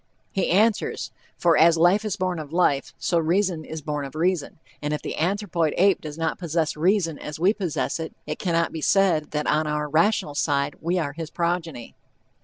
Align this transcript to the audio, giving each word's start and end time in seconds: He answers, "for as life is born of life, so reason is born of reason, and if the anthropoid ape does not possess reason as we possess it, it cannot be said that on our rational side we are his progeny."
He 0.31 0.49
answers, 0.49 1.11
"for 1.37 1.55
as 1.55 1.77
life 1.77 2.03
is 2.03 2.15
born 2.15 2.39
of 2.39 2.51
life, 2.51 2.91
so 2.97 3.19
reason 3.19 3.63
is 3.63 3.83
born 3.83 4.03
of 4.03 4.15
reason, 4.15 4.57
and 4.81 4.95
if 4.95 5.03
the 5.03 5.15
anthropoid 5.15 5.75
ape 5.77 6.01
does 6.01 6.17
not 6.17 6.39
possess 6.39 6.75
reason 6.75 7.19
as 7.19 7.39
we 7.39 7.53
possess 7.53 7.99
it, 7.99 8.15
it 8.25 8.39
cannot 8.39 8.71
be 8.71 8.81
said 8.81 9.29
that 9.29 9.45
on 9.45 9.67
our 9.67 9.87
rational 9.87 10.33
side 10.33 10.73
we 10.81 10.97
are 10.97 11.13
his 11.13 11.29
progeny." 11.29 11.93